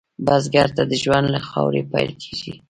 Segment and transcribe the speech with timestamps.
[0.25, 2.53] بزګر ته ژوند له خاورې پیل کېږي